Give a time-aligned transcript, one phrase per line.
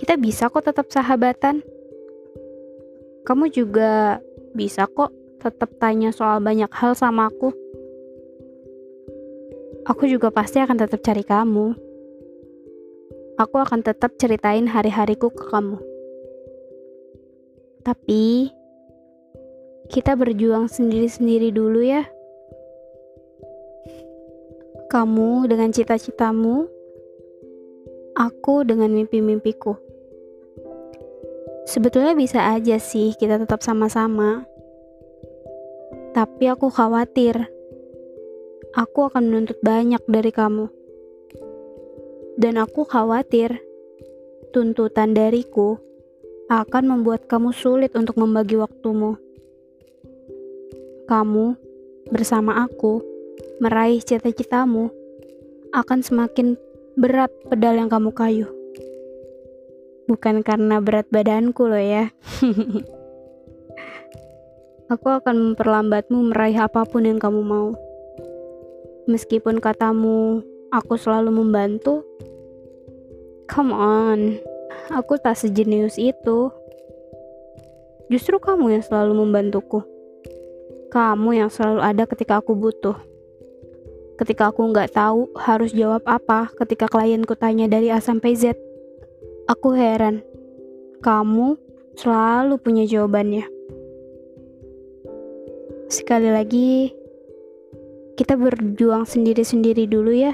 [0.00, 1.60] Kita bisa kok tetap sahabatan.
[3.28, 4.24] Kamu juga
[4.56, 7.52] bisa kok tetap tanya soal banyak hal sama aku.
[9.84, 11.76] Aku juga pasti akan tetap cari kamu.
[13.36, 15.76] Aku akan tetap ceritain hari-hariku ke kamu.
[17.84, 18.48] Tapi
[19.92, 22.08] kita berjuang sendiri-sendiri dulu ya.
[24.88, 26.64] Kamu dengan cita-citamu,
[28.16, 29.76] aku dengan mimpi-mimpiku.
[31.68, 34.48] Sebetulnya bisa aja sih kita tetap sama-sama.
[36.14, 37.50] Tapi aku khawatir.
[38.70, 40.70] Aku akan menuntut banyak dari kamu.
[42.38, 43.58] Dan aku khawatir
[44.54, 45.74] tuntutan dariku
[46.46, 49.18] akan membuat kamu sulit untuk membagi waktumu.
[51.10, 51.58] Kamu
[52.14, 53.02] bersama aku
[53.58, 54.94] meraih cita-citamu
[55.74, 56.54] akan semakin
[56.94, 58.46] berat pedal yang kamu kayu.
[60.06, 62.14] Bukan karena berat badanku loh ya.
[64.84, 67.72] Aku akan memperlambatmu meraih apa pun yang kamu mau.
[69.08, 72.04] Meskipun katamu aku selalu membantu.
[73.48, 74.36] Come on,
[74.92, 76.52] aku tak sejenius itu.
[78.12, 79.80] Justru kamu yang selalu membantuku.
[80.92, 83.00] Kamu yang selalu ada ketika aku butuh.
[84.20, 88.52] Ketika aku nggak tahu harus jawab apa ketika klienku tanya dari A sampai Z.
[89.48, 90.20] Aku heran,
[91.00, 91.56] kamu
[91.96, 93.53] selalu punya jawabannya.
[95.92, 96.88] Sekali lagi,
[98.16, 100.32] kita berjuang sendiri-sendiri dulu ya.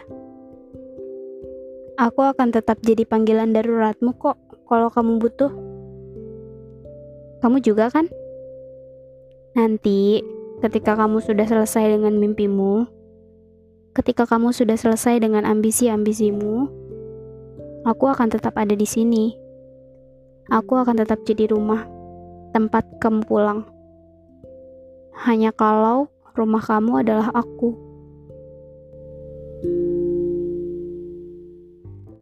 [1.98, 4.38] Aku akan tetap jadi panggilan daruratmu kok
[4.70, 5.50] kalau kamu butuh.
[7.42, 8.06] Kamu juga kan?
[9.58, 10.22] Nanti,
[10.62, 12.86] ketika kamu sudah selesai dengan mimpimu,
[13.98, 16.70] ketika kamu sudah selesai dengan ambisi-ambisimu,
[17.82, 19.34] aku akan tetap ada di sini.
[20.46, 21.90] Aku akan tetap jadi rumah,
[22.54, 23.79] tempat kamu pulang.
[25.14, 27.89] Hanya kalau rumah kamu adalah aku.